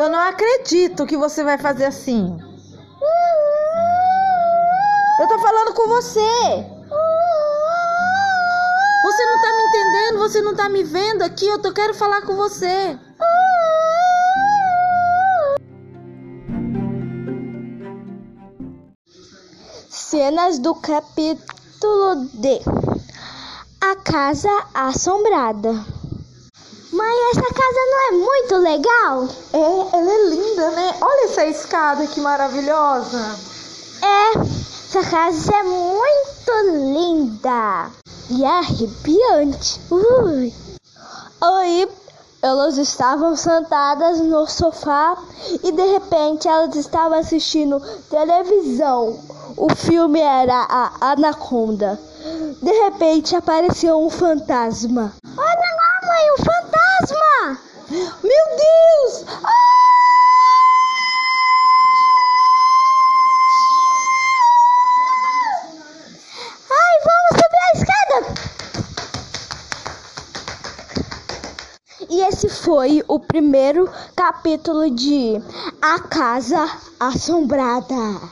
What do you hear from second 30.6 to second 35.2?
né? Olha essa escada que maravilhosa. É, essa